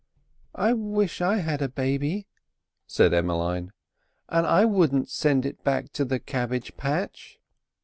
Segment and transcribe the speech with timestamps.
[0.55, 2.25] "I wish I had a baby,"
[2.87, 3.71] said Emmeline,
[4.29, 7.37] "and I wouldn't send it back to the cabbage patch."